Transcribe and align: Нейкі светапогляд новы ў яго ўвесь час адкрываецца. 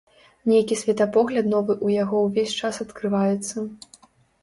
Нейкі 0.51 0.77
светапогляд 0.83 1.45
новы 1.53 1.73
ў 1.85 2.01
яго 2.03 2.25
ўвесь 2.25 2.59
час 2.63 2.83
адкрываецца. 2.89 3.57